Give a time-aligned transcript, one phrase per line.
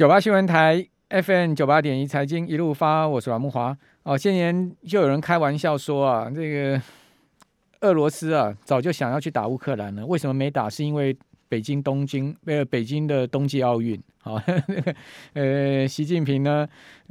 [0.00, 3.76] 九八新闻台 FM 九八点一财经一路发，我是阮慕华。
[4.02, 6.80] 哦，今年就有人开玩笑说啊，这个
[7.82, 10.70] 俄罗斯啊，早就想要去打乌克兰了，为什么没打？
[10.70, 11.14] 是因为
[11.50, 14.02] 北京东京呃北京的冬季奥运。
[14.22, 14.40] 好，
[15.34, 16.66] 呃，习近平呢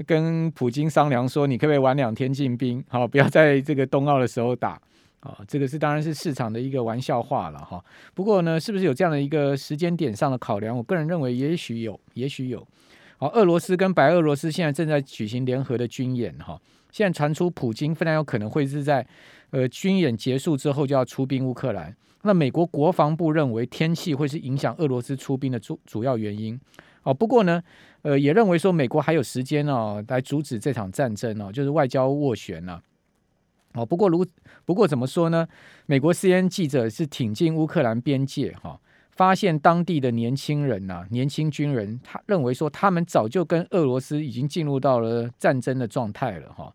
[0.08, 2.84] 跟普京商量说，你可不可以晚两天进兵？
[2.90, 4.82] 好，不要在这个冬奥的时候打。
[5.22, 7.84] 啊，这个是当然是市场的一个玩笑话了哈。
[8.14, 10.76] 不过呢，是不是有这样的一个时间点上的考量？
[10.76, 12.66] 我个人认为也许有，也许有。
[13.18, 16.58] 好，俄罗斯跟白俄罗斯现在正在举行联合的军演哈。
[16.90, 19.06] 现在传出普京非常有可能会是在
[19.52, 21.96] 呃军演结束之后就要出兵乌克兰。
[22.24, 26.60] 那美国国防部认为天气会是影响俄罗斯出兵的主主要原因。
[27.04, 27.62] 哦，不过呢，
[28.02, 32.82] 呃，也认为说美国还有时间哦来阻止这场战争哦，就是外交斡旋呐。
[33.74, 34.26] 哦，不过如
[34.66, 35.48] 不过怎么说呢？
[35.86, 38.80] 美国 CNN 记者是挺进乌克兰边界哈，
[39.12, 46.74] 发现当地的年轻人呐、啊，年轻军人，他认为说他们早就跟俄罗斯已经进入到了战争的状态了哈。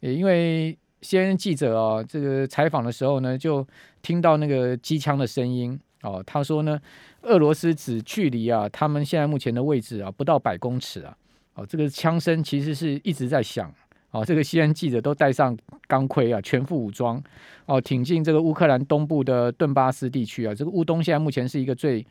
[0.00, 3.66] 也因为 CNN 记者啊，这个采访的时候呢，就
[4.02, 6.80] 听到那个机枪的声音哦，他说呢，
[7.22, 11.16] 俄罗斯只距离啊他们现在目前的位置啊不到百公尺啊，
[11.54, 13.72] 哦，这个枪声其实是一直在响。
[14.14, 15.56] 哦，这个西安记者都带上
[15.88, 17.20] 钢盔啊，全副武装
[17.66, 20.54] 哦，挺进这个乌克兰东部的顿巴斯地区啊。
[20.54, 22.06] 这个乌东现在目前是一个最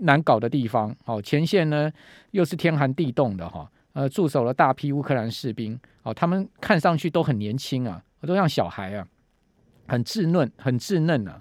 [0.00, 0.92] 难搞的地方。
[1.04, 1.88] 哦，前线呢
[2.32, 5.78] 又是天寒地冻的哈，呃，驻守了大批乌克兰士兵。
[6.02, 9.06] 哦，他们看上去都很年轻啊，都像小孩啊，
[9.86, 11.40] 很稚嫩，很稚嫩啊。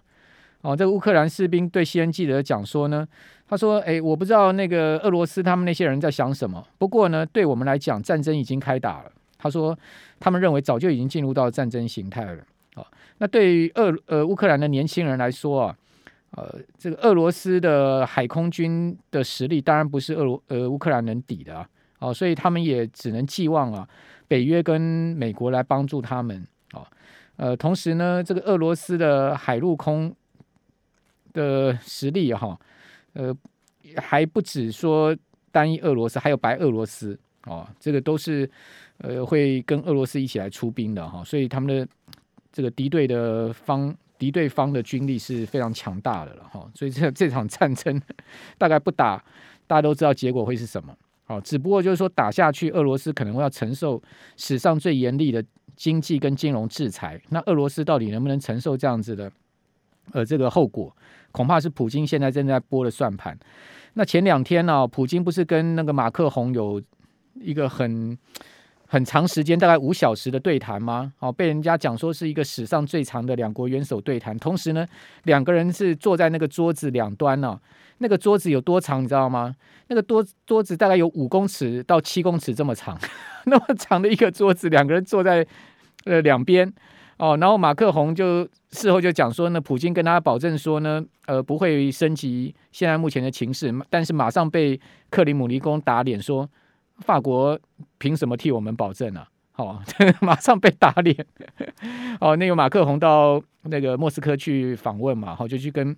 [0.62, 3.08] 哦，这个乌克兰士兵对西安记者讲说呢，
[3.48, 9.12] 他说：“哎，我不知道那个俄罗斯他们那些人在想什么，不过呢，对我们来讲，战争已经开打了。”
[9.44, 9.78] 他说
[10.22, 12.42] ：“他们认为早就已经进入到战争形态了。
[12.76, 15.78] 哦，那对于俄呃乌克兰的年轻人来说啊，
[16.32, 21.68] 呃，这个俄罗斯的海空军的实力当然不是俄罗呃乌克兰能抵的啊。
[22.00, 23.86] 哦，所以他们也只能寄望啊
[24.30, 26.48] 北约跟美国来帮助他们。
[26.72, 26.88] 哦，
[27.36, 30.16] 呃，同时呢，这个俄罗斯的海陆空
[31.34, 32.58] 的实力哈，
[33.12, 33.36] 呃，
[33.98, 35.14] 还不止说
[35.52, 37.20] 单一俄罗斯，还有白俄罗斯。
[37.46, 38.50] 哦，这个都是。”
[39.00, 41.88] 呃，会跟俄罗斯一起来出兵的哈，所以他们的
[42.52, 48.02] 这个敌对的方敌对方的军力是非常强大的了哈，所以这 这场战争
[48.58, 49.22] 大概不打，
[49.68, 50.96] 大家都知道结果会是什么。
[51.26, 54.02] 好，只不过就是说打下去，俄罗斯可能会要承受
[54.38, 55.44] 史上最严厉的
[55.76, 57.20] 经济跟金融制裁。
[57.30, 59.30] 那俄罗斯到底能不能承受这样子的
[60.12, 60.96] 呃这个后果，
[61.32, 63.38] 恐怕是普京现在正在拨的算盘。
[63.96, 66.82] 那前两天呢，普京不是跟那个马克宏有
[67.34, 68.18] 一个很。
[68.94, 71.12] 很长时间，大概五小时的对谈吗？
[71.18, 74.38] 哦，被人家讲说是一个史上最长的两国元首对谈。
[74.38, 74.86] 同时呢，
[75.24, 77.59] 两个人是坐在那个桌子两端呢、哦。
[77.98, 79.56] 那个桌子有多长，你知道吗？
[79.88, 82.96] 那个桌桌子大概有五公尺到七公尺这么长，
[83.46, 85.44] 那么长的一个桌子，两个人坐在
[86.06, 86.72] 呃两边
[87.18, 87.36] 哦。
[87.42, 96.48] 然后马克宏就事后就讲说呢，普京跟他保证说呢，呃，不会升级现在目前的情势，但是马上被克里姆林宫打脸说。
[97.00, 97.59] 法国
[97.98, 99.28] 凭什么替我们保证呢、啊？
[99.56, 99.84] 好、哦，
[100.22, 101.16] 马上被打脸。
[102.20, 105.96] 哦，那个马克宏到那个莫斯科去访问嘛，好、哦，就去跟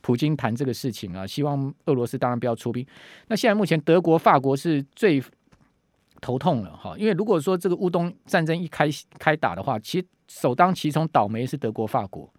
[0.00, 2.86] 普京谈这个事情啊，希望俄罗斯当然不要出兵。
[3.28, 5.22] 那现在目前德国、法国是最
[6.22, 8.88] 头痛了哈、因为如果说这个乌东战争一开
[9.18, 12.32] 开打的话，其首当其冲倒霉是德国、法国。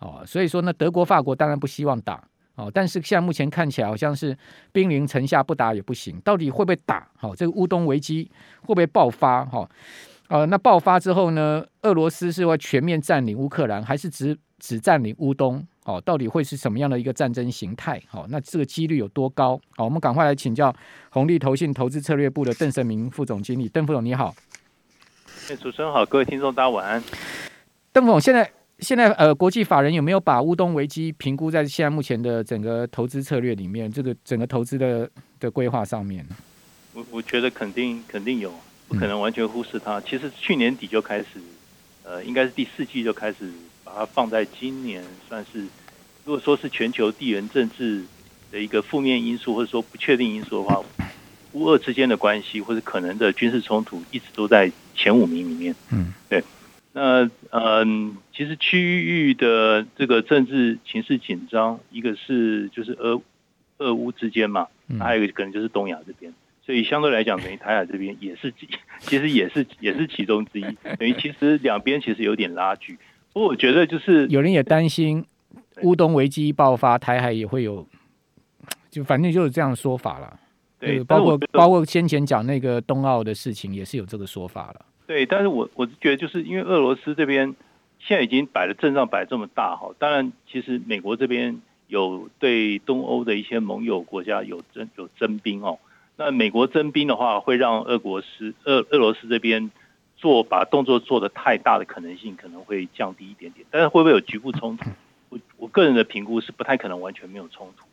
[0.00, 2.27] 哦，所以说呢，德国、法国当然不希望打。
[2.58, 4.36] 哦，但是现在目前看起来好像是
[4.72, 6.20] 兵临城下，不打也不行。
[6.22, 7.06] 到底会不会打？
[7.16, 8.28] 好、哦，这个乌东危机
[8.62, 9.44] 会不会爆发？
[9.44, 9.70] 哈、哦，
[10.26, 11.64] 呃，那爆发之后呢？
[11.82, 15.64] 俄罗斯是会全面占领乌克兰，还是只只占领乌东？
[15.84, 18.02] 哦，到底会是什么样的一个战争形态？
[18.08, 19.56] 好、哦，那这个几率有多高？
[19.76, 20.74] 好、哦，我们赶快来请教
[21.10, 23.68] 红利投信投资策略部的邓胜明副总经理。
[23.68, 24.34] 邓副总你好。
[25.48, 27.00] 哎，主持人好，各位听众大家晚安。
[27.92, 28.57] 邓副总现在。
[28.80, 33.90] 现在呃，国际法人有没有把乌东危机评估在现在目前的整个投资策略里面？
[33.90, 36.24] 这个整个投资的的规划上面？
[36.94, 38.52] 我我觉得肯定肯定有，
[38.86, 40.00] 不可能完全忽视它。
[40.02, 41.26] 其实去年底就开始，
[42.04, 43.50] 呃，应该是第四季就开始
[43.82, 45.62] 把它放在今年，算是
[46.24, 48.04] 如果说是全球地缘政治
[48.52, 50.80] 的一个负面因素或者说不确定因素的话，
[51.52, 55.74] 乌俄之间的关系或者可能的军事冲突一直都在前五名里面。
[55.90, 56.44] 嗯，对。
[56.92, 63.20] 那嗯，其实区域的这个政治情势紧张，一个是就是俄
[63.78, 64.68] 俄乌之间嘛，
[65.00, 66.32] 还有一个可能就是东亚这边，
[66.64, 68.54] 所以相对来讲，等于台海这边也是
[69.00, 70.62] 其实也是也是其中之一，
[71.00, 72.96] 等于其实两边其实有点拉锯。
[73.32, 75.24] 不过我觉得就是有人也担心
[75.82, 77.84] 乌东危机爆发，台海也会有，
[78.88, 80.38] 就反正就是这样说法了。
[80.78, 84.86] 对，包括包括先前讲那个冬奥的事情，也是有这个说法了。
[85.08, 87.52] 对，但是我我是觉得，就是因为俄罗斯这边
[87.98, 95.78] 现在已经摆了阵仗摆这么大哈，当然其实美国这边有对东欧的一些盟友国家有征有征兵哦。
[96.16, 99.70] 那美国征兵的话，会让俄国斯俄俄罗斯这边
[100.16, 104.90] 做把动作做得太大的可能性可能会降低一点点，但是会不会有局部冲突？
[105.28, 107.86] 我我个人的评估是不太可能完全没有冲突，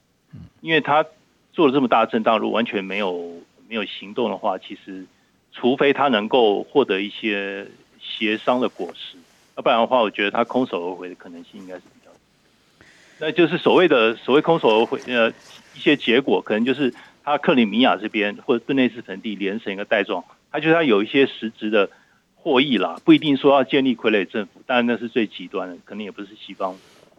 [0.61, 1.05] 因为他
[1.51, 5.05] 做了这么大的震荡，如果完全没有没有行动的话，其实
[5.51, 7.67] 除非他能够获得一些
[7.99, 9.17] 协商的果实，
[9.57, 12.85] 要不然的话，我觉得他空手而回的可能性应该是比较低。
[13.19, 15.29] 那就是所谓的所谓空手而回呃
[15.73, 16.93] 一些结果，可能就是。
[17.27, 21.89] 他克里米亚这边或者顿内斯盆地连成一个带状，他觉得他有一些实质的
[22.35, 26.77] 获益啦，不一定说要建立傀儡政府，当然那是最极端的，可能也不是西方。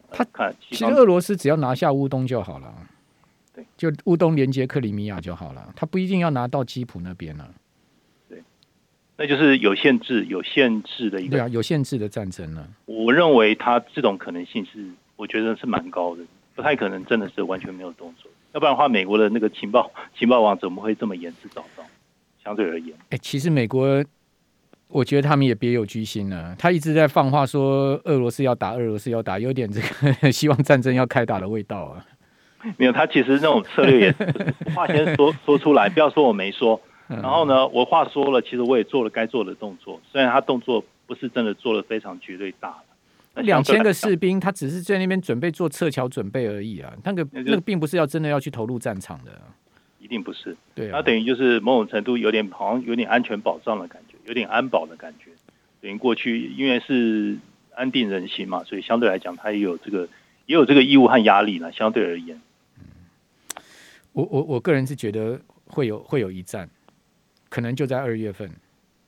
[0.09, 2.73] 他看，其实俄罗斯只要拿下乌东就好了，
[3.53, 7.45] 对，就乌东连接克里米亚就好了，他不一定要拿到基辅那边呢。
[7.45, 7.53] 对，
[9.17, 12.67] 那就是有限制、有限制的一个，对啊，有限制的战争呢。
[12.85, 16.23] 我认为他这种可能性是，我觉得是蛮高的，
[16.55, 18.29] 不太可能真的是完全没有动作。
[18.53, 21.83] 要不然的话，美国的那个情报情报网怎么会这么严丝早到？
[22.43, 24.03] 相对而言，哎、欸，其实美国，
[24.87, 26.55] 我觉得他们也别有居心呢。
[26.57, 32.05] 他一直在放话说俄罗斯要打，俄罗斯要打，有点这个 希望战争要开打的味道啊。
[32.77, 34.11] 没有，他其实那种策略也
[34.73, 36.79] 话先说说出来，不要说我没说。
[37.07, 42.77] 然后呢，我话说了，其实我也做了该做的动作，虽然他动作不是真的做的非常绝对大。
[43.35, 49.39] 两千个士兵，他只是在那边准备做撤侨准备而已啊，那个那个并不是要真的要去投入战场的，
[49.99, 50.57] 一定不是。
[50.73, 55.29] 对啊，他等于就是某种程度有点好像有点安全保障的感觉，有点安保的感觉。
[55.79, 57.37] 等于过去因为是
[57.75, 60.09] 安定人心嘛，所以相对来讲，他也有这个
[60.47, 61.71] 也有这个义务和压力了。
[61.71, 62.41] 相对而言，
[62.79, 62.83] 嗯
[64.13, 66.67] 我我我个人是觉得会有会有一战，
[67.57, 68.47] 可能就在二月份，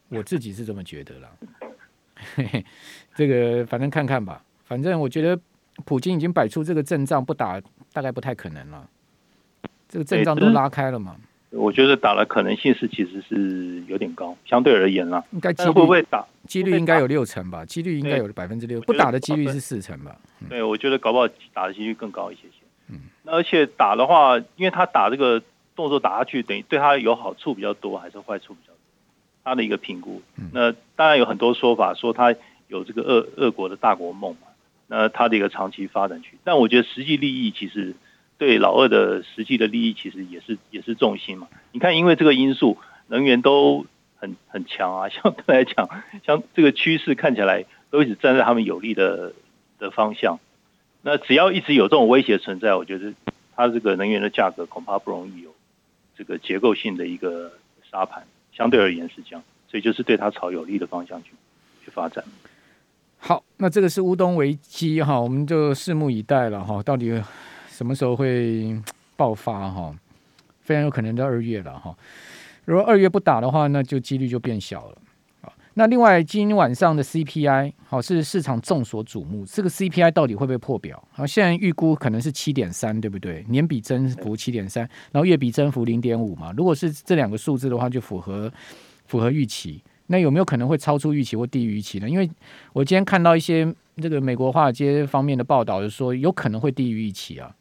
[0.08, 1.30] 我自己是这么觉得了。
[2.36, 2.66] 嘿嘿，
[3.14, 5.40] 这个反正看看吧，反正我觉得
[5.86, 7.62] 普京已经摆出这个阵仗，不打
[7.94, 8.90] 大概不太可能了。
[9.88, 11.16] 这个阵仗都拉开了嘛？
[11.52, 15.24] 我觉得打的可能性是其实是有点高，相对而言啦。
[15.30, 16.26] 应该几率会不会打？
[16.48, 17.64] 几率应该有六成吧？
[17.64, 20.18] 几率应该有百分之六，不打的几率是四成吧？
[20.50, 22.66] 对，我觉得搞不好打的几率更高一些些。
[22.88, 25.40] 嗯，而且打的话，因为他打这个
[25.80, 28.80] 动作打下去，等于对他有好处比较多，还是坏处比较多？
[29.46, 30.22] 他的一个评估，
[30.52, 32.36] 那当然有很多说法，说他
[32.68, 34.48] 有这个俄俄国的大国梦嘛，
[34.88, 37.96] 那他的一个长期发展去，但我觉得实际利益其实
[38.38, 41.48] 对老二的实际的利益其实也是也是重心嘛。
[41.72, 42.78] 你看，因为这个因素，
[43.08, 43.86] 能源都
[44.18, 45.90] 很很强啊，相对来讲，
[46.26, 49.32] 像这个趋势看起来都一直站在他们有利的
[49.80, 50.40] 的方向。
[51.02, 53.14] 那只要一直有这种威胁存在，我觉得
[53.56, 55.56] 它这个能源的价格恐怕不容易有
[56.20, 57.52] 这个结构性的一个
[57.90, 58.22] 沙盘。
[58.52, 61.30] 相对而言是这样，所以就是对它朝有利的方向去
[61.86, 62.22] 去发展。
[63.18, 67.24] 好，那这个是乌东危机哈，我们就拭目以待了哈，到底
[67.70, 68.78] 什么时候会
[69.16, 69.96] 爆发哈？
[70.62, 71.96] 非常有可能在二月了哈。
[72.66, 74.98] 如果二月不打的话，那就几率就变小了。
[75.80, 81.02] 那另外，今天晚上的 CPI 好是市场众所瞩目，这个 CPI 到底会不会破表？
[81.10, 83.46] 好，现在预估可能是七点三，对不对？
[83.48, 84.84] 年比增幅七点三，
[85.14, 86.54] 然后月比增幅零点五嘛。
[86.58, 88.52] 如果是这两个数字的话，就符合
[89.06, 89.82] 符合预期。
[90.08, 92.10] 那有没有可能会超出预期或低于预期呢？
[92.10, 92.30] 因为
[92.74, 97.56] 我今天看到一些这个美国华尔街方面的报道，就说有可能会低于预期啊。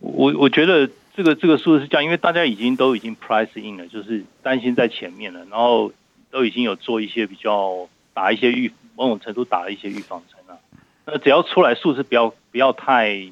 [0.00, 5.92] 我我觉得这个这个数字是这样，因为大家已经都已经 price in 了，就是担心在前面了，然后。
[6.34, 10.58] 都已经有做一些比较打一些预某种程度打了一些预防针了，
[11.06, 13.30] 那只要出来数字不要不要太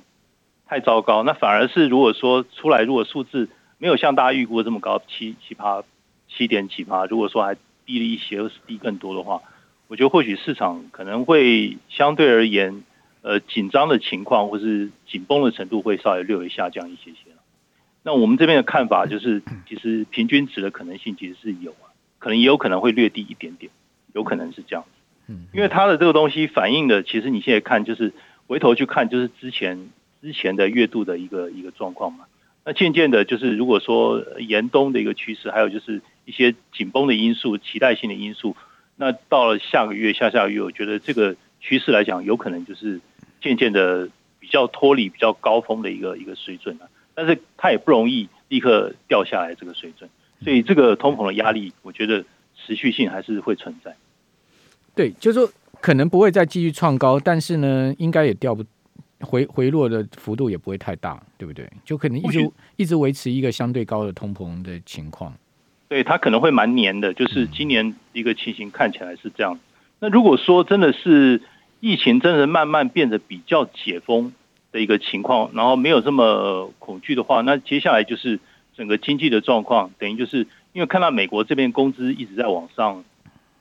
[0.68, 5.82] 太糟糕，那反而是如果说出来如果数字没有像大家预估的这么高七七趴
[6.28, 9.42] 七点几趴，如果说还低了一些或是低更多的话，
[9.88, 12.84] 我觉得或许市场可能会相对而言
[13.22, 17.32] 呃紧张的情况或是紧绷的程度会稍微略微下降一些些。
[18.04, 21.90] 那我们这边的看法就是，其实平均值的可能性其实是有啊。
[22.22, 23.68] 可能也有可能会略低一点点，
[24.14, 24.90] 有可能是这样子，
[25.26, 28.12] 嗯，因为它的这个东西反映的，其实你现在看就是
[28.46, 32.26] 回头去看，就是之前之前的月度的一个一个状况嘛。
[32.64, 38.54] 那渐渐的，就是如果说严冬的一个趋势，还有就是一些紧绷的因素、期待性的因素，
[38.94, 43.00] 那到了下个月、下下个月，我觉得这个趋势来讲，有可能就是
[43.40, 46.88] 渐渐的比较脱离比较高峰的一个一个水准了。
[47.16, 50.08] 但是它也不容易立刻掉下来这个水准。
[50.42, 52.24] 所以这个通膨的压力，我觉得
[52.56, 53.94] 持续性还是会存在。
[54.94, 58.64] 对，就是说可能不会再继续创高，但是呢，应该也掉不
[59.20, 61.68] 回回落的幅度也不会太大，对不对？
[61.84, 65.32] 就可能一直一直维持一个相对高的通膨的情况。
[65.88, 69.58] 对，它可能会蛮黏的，就是今年一个情形看起来是这样。
[70.00, 71.40] 那如果说真的是
[71.80, 74.32] 疫情真的慢慢变得比较解封
[74.72, 78.40] 的一个情况，然后没有这么恐惧的话，那接下来就是
[78.76, 83.04] 整个经济的状况，等于就是因为看到美国这边工资一直在往上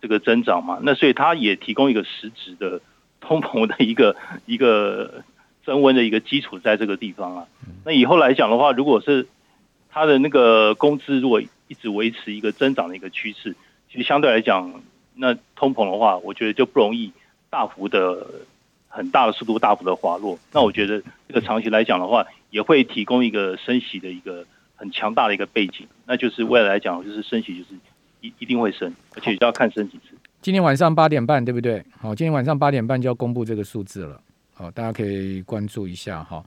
[0.01, 2.81] 这个增长嘛，那所以它也提供一个实质的
[3.19, 4.15] 通膨的一个
[4.45, 5.23] 一个
[5.65, 7.47] 升温的一个基础在这个地方啊。
[7.85, 9.27] 那以后来讲的话，如果是
[9.89, 13.55] 它的那个工资如果一直维持一个增长的一个趋势，
[13.91, 14.81] 其实相对来讲。
[15.13, 17.11] 那通膨的话，我觉得就不容易
[17.49, 18.25] 大幅的、
[18.87, 20.39] 很大的速度大幅的滑落。
[20.53, 24.45] 那我觉得这个长期来讲的话，也会提供一个升息的一个
[24.81, 25.87] 很强大的一个背景。
[26.05, 27.69] 那就是未来来讲，就是升息就是
[28.21, 30.17] 一一定会升，而且就要看升几次。
[30.41, 31.85] 今天晚上八点半，对不对？
[31.99, 34.19] 好，今天晚上八点半就要公布这个数字了。
[34.53, 36.43] 好，大家可以关注一下哈。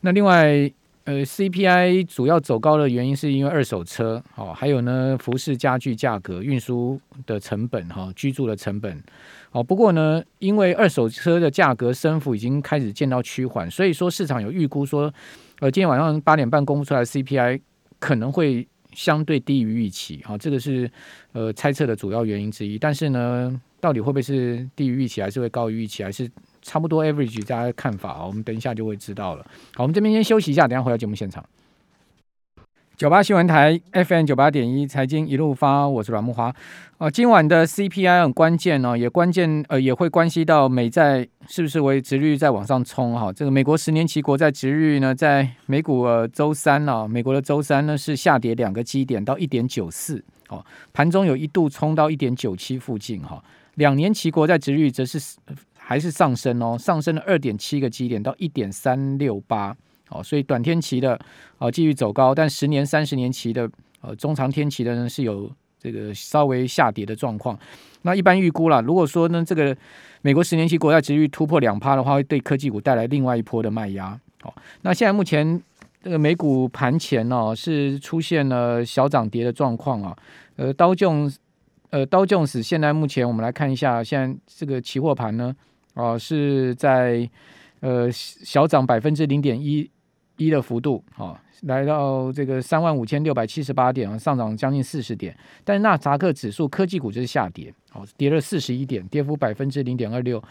[0.00, 0.72] 那另外。
[1.06, 9.04] 呃，CPI 主要走高的原因是因为二手车，哦，还有呢，服饰家具价格、运输的成本，哈，居住的成本，
[9.52, 15.12] 哦，不过呢，因为二手车的价格升幅已经开始见到趋缓，所以说市场有预估说，
[15.60, 17.60] 呃，今天晚上八点半公布出来 CPI
[18.04, 20.90] 可能会相对低于预期，啊，这个是
[21.32, 22.78] 呃猜测的主要原因之一。
[22.78, 26.30] 但是呢，到底会不会是低于预期，还是会高于预期，还是？
[26.66, 29.46] 差不多 average，大家的看法啊，我们等一下就会知道了。
[29.74, 31.44] 好，我们这边先休息一下，等下回到节目现场。
[32.96, 36.48] 九八新闻台 FM 九八点一财经一路发，我是阮慕驊。
[36.50, 36.54] 哦、
[36.98, 43.32] 呃，今晚的 CPI 很关键哦，也关键呃也会关系到美债是不是为殖率在往上冲哈。
[43.32, 53.42] 这个美国十年期国债殖率呢，在美股呃周三呢、哦，美国的周三呢是下跌两个基点到一点九四哦，盘中有一度冲到一点九七附近哈、哦。
[53.74, 55.18] 两年期国债殖率则是。
[55.86, 59.76] 还是上升哦，上升了二点七个基点到一点三六八，
[60.10, 61.18] 哦，所以短天期的
[61.58, 63.68] 哦继续走高，但十年、三十年期的
[64.00, 67.58] 呃中长天期的呢是有这个稍微下跌的状况。
[68.02, 69.76] 那一般预估啦，如果说呢这个
[70.22, 74.18] 美国十年期国债殖利率突破两趴的话，会对科技股带来另外一波的卖压。
[74.42, 75.60] 哦，那现在目前
[76.02, 80.16] 这个美股盘前哦是出现了小涨跌的状况啊，
[80.56, 81.32] 呃，道琼
[81.90, 85.54] 呃道琼斯现在目前我们来看一下，现在这个期货盘呢。
[85.94, 87.30] 哦、呃，是在
[87.78, 89.88] 呃小涨百分之零点一
[90.36, 95.36] 一的幅度，哦，来到这个三万五千六百七十八点啊，上涨将近四十点。
[95.64, 100.42] 但是纳扎克指数科技股就是下跌，哦，跌了四十一点，跌幅百分之零点二六。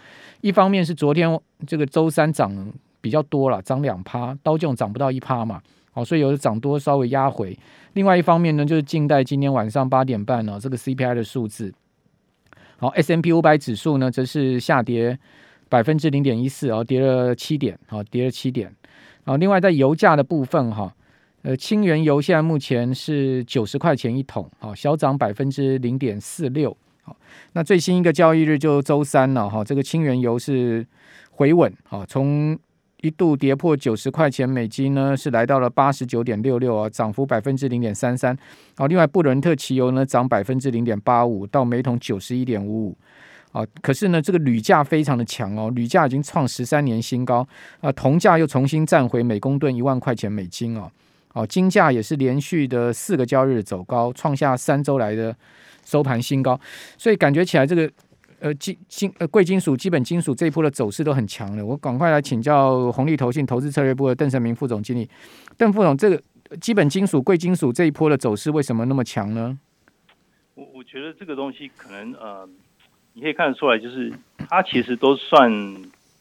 [0.41, 2.71] 一方面是昨天这个周三涨
[3.01, 5.61] 比较多了，涨两趴，刀琼涨不到一趴嘛，
[5.93, 7.57] 哦，所以有的涨多稍微压回。
[7.93, 11.73] 另外一方面呢，就是静待今天晚上八点半呢、哦，这个 CPI 的数字。
[12.77, 15.17] 好，S&P 五百指数呢，则是下跌
[15.69, 18.73] 百分之零点一四，哦，跌了七点，好，跌了七点。
[19.25, 20.93] 啊，另外在油价的部分，哈，
[21.43, 26.75] 呃，轻原油现在目前是九十块钱一桶，好，小涨百分之零点四六。
[27.03, 27.15] 好，
[27.53, 30.85] 那最新一个交易日就周三了，哈，这个轻原油是
[31.31, 32.57] 回稳，好，从。
[33.03, 38.33] 一度跌破九十块钱美金呢，是来到了八十九点六六啊，涨幅百分之零点三三。
[38.77, 42.97] 好，另外布伦特汽油呢涨百分之零点八五，到每桶九十一点五五。
[43.53, 47.47] 啊，可是呢，这个铝价非常的强哦，铝价已经创十三年新高
[47.79, 50.91] 啊，铜价又重新站回每公吨一万块钱美金哦。
[51.31, 55.33] 哦，金价也是连续的四个交易日走高，创下三周来的
[55.85, 56.59] 收盘新高，
[56.97, 57.89] 所以感觉起来这个。
[58.39, 61.65] 呃，金金呃贵金属、基本金属这一波的走势都很强了。
[61.65, 65.09] 我赶快来请教红利投信投资策略部的邓胜明副总经理。
[65.55, 66.21] 邓副总，这个
[66.59, 69.57] 基本金属、贵金属这一波的走势为什么那么强呢？
[70.55, 72.45] 我我觉得这个东西可能呃，
[73.13, 74.11] 你可以看得出来，就是
[74.49, 75.51] 它其实都算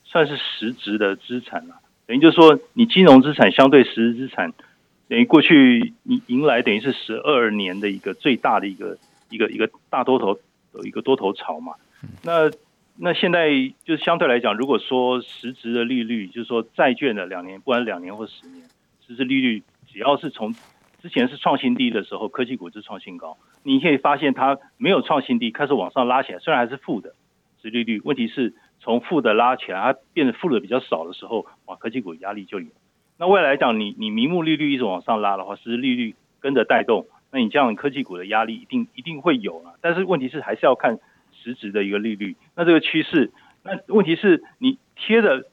[0.03, 1.75] 算是实质的资产了。
[2.05, 4.53] 等于就是说，你金融资产相对实质资产，
[5.07, 8.97] 等于过去你迎来等于是十二年的一个最大的一个
[9.29, 10.37] 一个一个大多头
[10.73, 11.73] 有一个多头潮嘛。
[12.23, 12.51] 那
[12.95, 13.49] 那现在
[13.85, 18.67] 就是相对来讲，如果说实质的利率，就是说债券的两年，不管两年或十年，
[19.07, 20.53] 实质利率只要是从
[21.01, 27.13] 之前是创新低的时候，科技股是创新高，你可以发现它没有创新低，开始往上拉起来，虽然还是负的
[27.61, 32.67] 殖利率，问题是从负的拉起来，它变得负的比较少的时候，哇，科技股压力就有。
[33.17, 39.73] 那未来来讲，你你名目利率一直往上拉的话，实质利率跟着带动，那你这样科技股的压力一定一定会有啊。
[39.81, 40.99] 但是问题是还是要看。
[41.35, 45.47] 实质的一个利率，那这个趋势，那问题是你贴的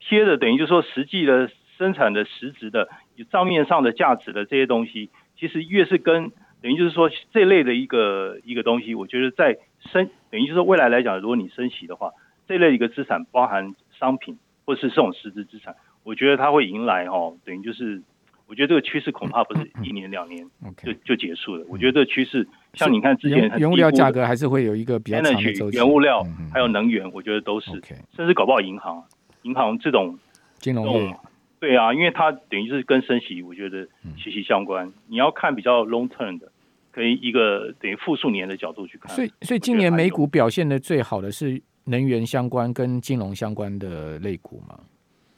[0.00, 1.48] 贴的，等于就是说实际的
[1.78, 2.88] 生产的实质的
[3.30, 6.32] 账面上的价值的这些东西，其实越是跟
[6.64, 9.58] 等于就是说这类的一个一个东西，我觉得在
[9.92, 12.12] 升等于就是说未来来讲，如果你升息的话，
[12.48, 18.00] 这类一个资产包含商品或者是这种实质资产，我觉得它会迎来哦，等于就是，
[18.46, 20.48] 我觉得这个趋势恐怕不是一年两年
[20.82, 21.66] 就就结束了。
[21.68, 25.76] 我觉得这个趋势，像你看之前原物料价格还是会有一个比较长的周期。
[25.76, 27.72] 原物料还有能源，我觉得都是，
[28.16, 29.04] 甚至搞不好银行，
[29.42, 30.18] 银行这种
[30.60, 31.14] 金融业，
[31.60, 34.90] 对啊，因为它等于是跟升息，我觉得息息相关。
[35.08, 36.50] 你要看比较 long term 的。
[36.94, 44.78] 可以一个等于复数年的角度去看，所以所以今年美股表现的最好的是能源相关跟金融相关的类股嘛？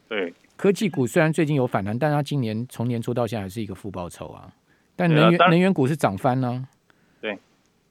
[0.06, 4.52] 对，科技股虽然最近有反弹，但它今年从年初到现在还是一个负报酬啊。
[4.96, 6.68] 但能源能源股是涨翻呢？
[7.22, 7.38] 对，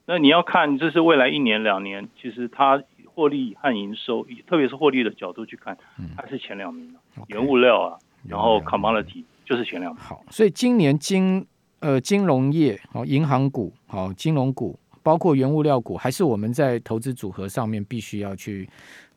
[0.05, 2.83] 那你要看这是未来一年两年，其实它
[3.15, 5.75] 获利和营收，特别是获利的角度去看，
[6.15, 6.99] 它是前两名的。
[7.29, 7.97] 原物料啊，
[8.29, 9.99] 然后 commodity 就是前两名。
[9.99, 11.47] 好，所以今年金。
[11.79, 18.67] 呃，金融业好，银行股好，金融股包括原物料股，还是我们在投资组合上面必须要去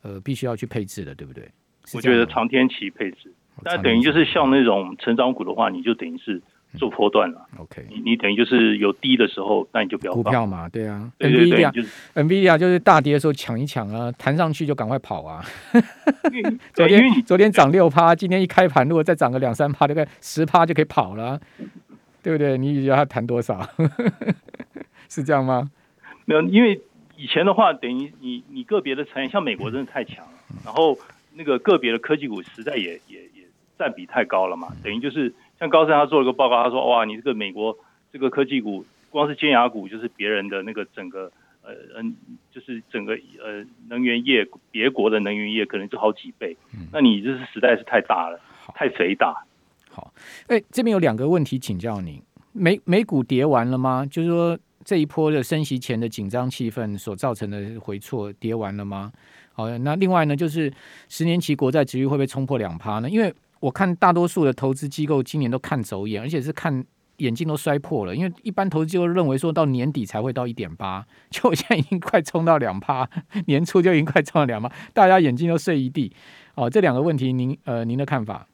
[0.02, 1.48] 呃，必须要去配置的，对不对？
[1.94, 3.32] 我觉得长天期配置，
[3.64, 6.42] 那等于就是像那种成长股的话，你就等于是
[6.76, 7.46] 做波段了。
[7.56, 11.10] OK，你你等于就是有低的时候，那你就不要股票嘛，对啊。
[11.16, 15.42] 对对对，就是 NVIDIA 就是大跌的时候抢一抢啊，弹上去就赶快跑啊。
[16.74, 21.40] 昨天昨天涨六趴，今天一开盘如果再涨个两三趴，大概十趴就可以跑了。
[22.28, 22.58] 对不对？
[22.58, 23.66] 你觉得他谈多少？
[25.08, 25.70] 是这样吗？
[26.26, 26.78] 没有，因为
[27.16, 30.32] 以前的话，等于你你个别的产业，像美国真的太强了，
[30.62, 30.98] 然后
[31.32, 33.44] 那个个别的科技股实在也也也
[33.78, 34.68] 占比太高了嘛。
[34.84, 37.78] 等于就是像高盛他做了个报告，他说哇，你这个美国
[38.12, 41.32] 这个科技股，光是尖牙股就是别人的那个整个
[41.62, 42.14] 呃嗯，
[42.52, 46.54] 就是整个呃能源业别国的能源业可能就好几倍。
[46.92, 48.38] 那你这是实在是太大了，
[48.74, 49.34] 太肥大。
[49.98, 50.14] 好，
[50.46, 52.22] 哎，这边有两个问题请教您。
[52.52, 54.06] 美美股跌完了吗？
[54.06, 59.10] 就是说这一波的升息前的紧张气氛所造成的回挫跌完了吗？
[59.54, 60.72] 好，那另外呢，就是
[61.08, 63.10] 十年期国债殖利率会不会冲破两趴呢？
[63.10, 66.84] 因为我看大多数的投资机构今年都看走眼，而且是看
[67.16, 68.14] 眼镜都摔破了。
[68.14, 73.08] 因为一般投资机构认为说到年底才会到一点八， 就我现在已经快冲到两趴，
[73.46, 76.12] 年初就已经快冲到两趴，大家眼镜都碎一地。
[76.54, 78.46] 哦，这两个问题，您呃您的看法？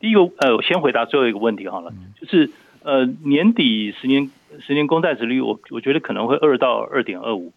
[0.00, 2.50] 第一个，呃，我先回答最后一个问题好了，就是
[2.82, 4.30] 呃，年底十年
[4.60, 7.52] 十年公债殖率，我我觉得可能会二到二点二五，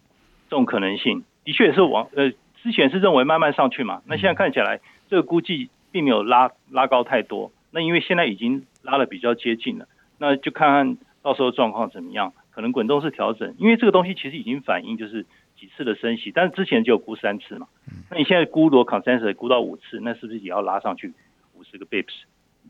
[0.50, 1.24] 这种可能性。
[1.44, 9.88] 的确也是往呃之前是认为慢慢上去嘛，那现在看起来这个估计并没有拉拉高太多，那因为现在已经拉的比较接近了，
[10.20, 15.26] 那就看看到时候状况怎么样，可能滚动式调整，因为这个东西其实已经反映就是
[15.60, 17.68] 几次的升息，但是之前就有估三次嘛，
[18.10, 21.12] 那你现在估罗 consensus 估到五次，那是不是也要拉上去
[21.56, 22.14] 五十个 bips？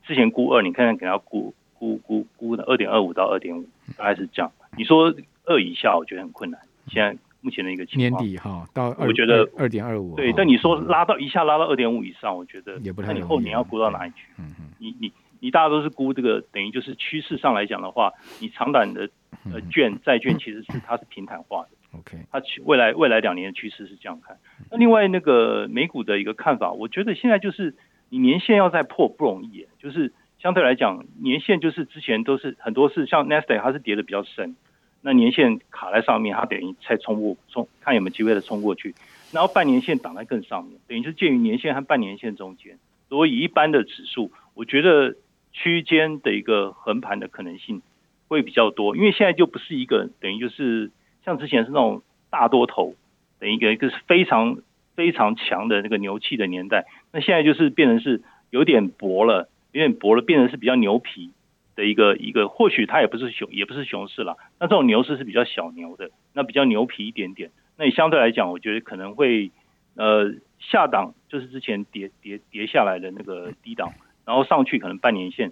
[0.04, 4.52] 之前估二，你看看给他估估估估的二点二五到二点五，大概是这样。
[4.78, 5.14] 你说
[5.46, 6.60] 二以下，我觉得很困难。
[6.88, 10.16] 现在目前的一个情况，年底哈到2，我觉得二点二五。
[10.16, 13.10] 对，但你说拉到一下拉到二点五以上，我觉得也不太。
[13.10, 14.28] 那你后年要估到哪里去？
[14.38, 14.68] 嗯嗯。
[14.80, 19.10] 你你你大家都是估这个，等于就是趋势上来讲的话，你长短的
[19.52, 21.70] 呃券债券其实是它是平坦化的。
[22.00, 24.38] OK，它未来未来两年的趋势是这样看。
[24.70, 27.76] 那另外那个美股的一个看法，我觉得现在就是。
[28.12, 34.58] 你年限要再破不容易，就是相对来讲，年限就是之前都是很多是像 Nasdaq 它是跌的比较深，
[35.00, 38.94] 那年限卡在上面，它等于才冲过冲，看有没有机会的冲过去，
[39.32, 42.78] 然后半年线挡在更上面，等于是介于年限和半年线中间。
[43.08, 45.16] 所以一般的指数，我觉得
[45.54, 47.82] 区间的一个横盘的可能性
[48.28, 50.92] 会比较多，因为现在就不是一个等于就是
[51.24, 52.94] 像之前是那种大多头，
[53.40, 54.58] 等于一个一个是非常。
[54.94, 61.32] 非常强的那个牛气的年代，那现在就是变成是有点薄了，有点薄了，变成是比较牛皮
[61.76, 64.38] 的一个一个，或许它也不是熊，也不是熊市了。
[64.60, 67.52] 那这种牛市是比较小牛的，那比较牛皮一点点。
[67.78, 69.52] 那你相对来讲，我觉得可能会
[69.96, 73.92] 呃下档，就是之前跌跌跌下来的那个低档，
[74.26, 75.52] 然后上去可能半年线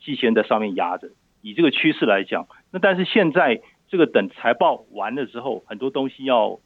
[0.00, 1.10] 季线在上面压着。
[1.42, 6.58] 以这个趋势来讲，那但是现在这个等财报完了之后，很多东西要。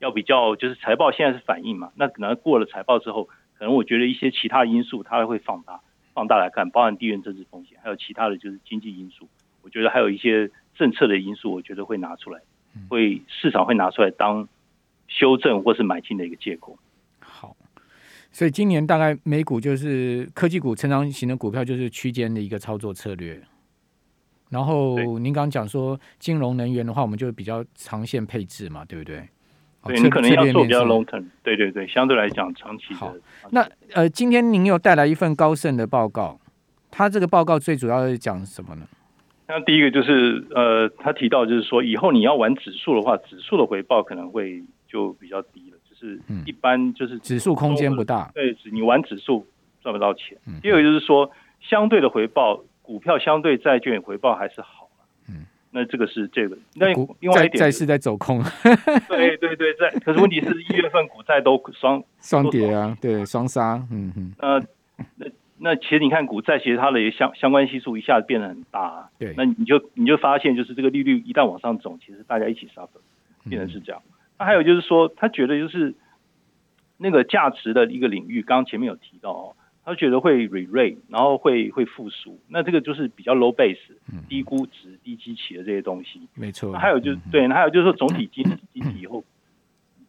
[0.00, 5.80] 要比较就是财报现在是反应嘛，那可能过了财报之后，可能我觉得一些其他因素它会放大，
[6.14, 9.28] 放大来看，包含地缘政治风险，还有其他的就是经济因素，
[9.62, 12.40] 我觉得还有一些政策的因素，我觉得会拿出来，
[12.88, 14.48] 会市场会拿出来当
[15.08, 16.78] 修正或是买进的一个借口。
[17.18, 17.56] 好，
[18.30, 23.42] 所以今年大概美股就是科技股成长型的股票就是区间的一个操作策略。
[24.50, 29.28] 然后您刚刚讲说金融能源的话，我们就比较长线配置嘛，对不对？
[29.84, 32.96] 对，你可能要做比较 long term，对对对，相对来讲长期的。
[32.96, 33.14] 好，
[33.50, 36.38] 那呃，今天您又带来一份高盛的报告，
[36.90, 38.86] 他这个报告最主要是讲什么呢？
[39.46, 49.44] 那第一个就是呃，他提到就是说，以后你要玩指数的话，指数的回报可能会就比较低了，就就是一般就是、嗯、指数空间不大，对，你玩指数
[49.82, 50.38] 赚不到钱。
[50.46, 54.77] 嗯、第二个就是说，相对的回报，股票相对债券回报还是好。
[55.72, 56.56] 嗯，那这个是这个。
[56.74, 56.86] 那
[57.20, 58.42] 另外一点，债市在走空。
[59.08, 59.90] 对对对，在。
[60.00, 63.82] 可是问题是一月份股债都双双跌啊，对，双杀。
[63.90, 64.34] 嗯嗯。
[64.38, 64.62] 呃，
[65.16, 65.26] 那
[65.58, 69.08] 那其实你看股债，其实它的相相关系数一下子变得很大、啊。
[69.18, 69.34] 对。
[69.36, 73.00] 那你就你就发现，就是这个利率一旦往上走，其实大家一起 suffer，
[73.48, 74.02] 变成是这样。
[74.06, 75.94] 嗯、那还有就是说，他觉得就是
[76.96, 79.54] 那个价值的一个领域，刚刚前面有提到哦。
[79.88, 83.78] 他觉得会 re-rate，然后会会复苏，那这个就是比较 low base，
[84.28, 86.28] 低估值、低基期的这些东西。
[86.34, 86.74] 没错。
[86.74, 89.24] 还有就是、嗯、对，还有就是说总体经济经济以后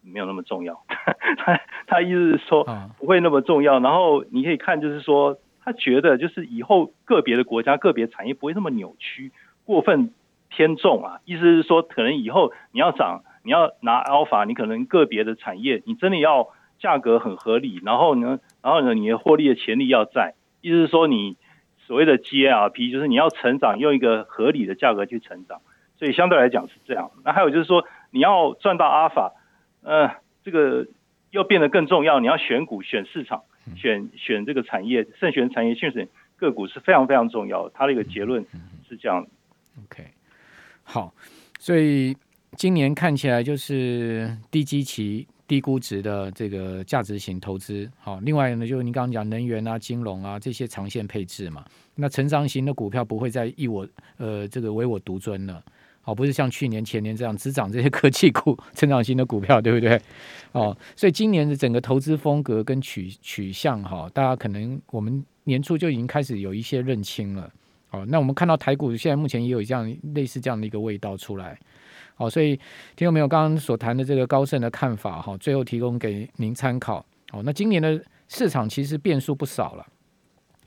[0.01, 0.83] 没有那么重要。
[1.39, 2.65] 他他意思是说
[2.97, 3.79] 不会那么重要。
[3.79, 9.31] 然后你可以看，就是说他觉得就是以后个别的国家、个别产业不会那么扭曲、
[9.63, 10.13] 过分
[10.49, 11.21] 偏重啊。
[11.23, 16.49] 意思是说，可能以后你要涨，你要拿 alpha，你可能个别的产业你真的要。
[16.79, 21.35] 价格很合理，然后呢，然后呢，你的获利的潜力要在，意思是说你
[21.77, 25.61] 所谓的 GARP 就是你要成长，用一个合理的价格去成长，
[25.97, 27.11] 所以相对来讲是这样。
[27.25, 29.33] 那还有就是说你要赚到阿尔法，
[29.83, 30.87] 呃，这个
[31.31, 33.43] 又变得更重要，你要选股、选市场、
[33.75, 37.67] 选选这个产业，慎选产业、慎选个股是非常非常重要。
[37.69, 38.45] 它的一个结论
[38.87, 39.27] 是这样。
[39.85, 40.05] OK，
[40.83, 41.13] 好，
[41.59, 42.15] 所以
[42.55, 45.27] 今年看起来就是低基期。
[45.49, 51.65] 低估值的这个价值型投资，好，另外呢，就是你刚刚讲能源啊、金融啊这些长线配置嘛。
[51.95, 53.85] 那成长型的股票不会再以我
[54.17, 55.61] 呃这个唯我独尊了，
[56.01, 59.99] 好，不是像去年前年这样只涨这些科技股、成长型的股票，对不对？
[60.51, 67.51] 哦，所以今年的整个投资风格跟取取向哈，大家可能我们年初就已经开始有一些认清了。
[67.89, 71.59] 好，那我们看到台股现在目前也有这样类似这样的一个味道出来。
[72.19, 72.53] 好，所以
[72.97, 77.05] 听众朋友刚刚所谈的这个高盛的看法，哈，最后提供给您参考。
[77.29, 79.87] 好，那今年的市场其实变数不少了。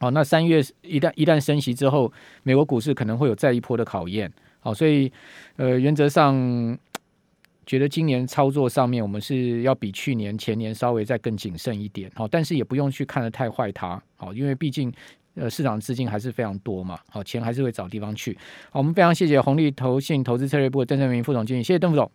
[0.00, 2.10] 好，那三月一旦一旦升息之后，
[2.42, 4.32] 美国股市可能会有再一波的考验。
[4.60, 5.12] 好，所以
[5.56, 6.34] 呃，原则上
[7.66, 12.10] 觉得今年操作上面，我们是要比去年前年稍微再更谨慎一点。
[12.14, 14.02] 好，但是也不用去看得太坏它。
[14.16, 14.90] 好，因为毕竟。
[15.34, 18.36] 呃，市场资金还是非常多嘛，好，钱还是会找地方去。
[18.70, 22.10] 好，我们非常谢谢红利投信投资策略部的邓正明副总经理，谢谢邓副总。